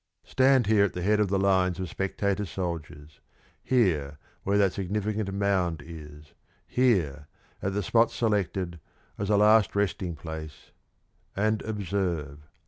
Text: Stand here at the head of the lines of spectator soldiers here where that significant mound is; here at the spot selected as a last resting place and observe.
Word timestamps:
Stand 0.23 0.65
here 0.65 0.83
at 0.83 0.93
the 0.93 1.03
head 1.03 1.19
of 1.19 1.27
the 1.27 1.37
lines 1.37 1.79
of 1.79 1.87
spectator 1.87 2.47
soldiers 2.47 3.19
here 3.63 4.17
where 4.41 4.57
that 4.57 4.73
significant 4.73 5.31
mound 5.31 5.83
is; 5.85 6.33
here 6.65 7.27
at 7.61 7.73
the 7.73 7.83
spot 7.83 8.09
selected 8.09 8.79
as 9.19 9.29
a 9.29 9.37
last 9.37 9.75
resting 9.75 10.15
place 10.15 10.71
and 11.35 11.61
observe. 11.61 12.39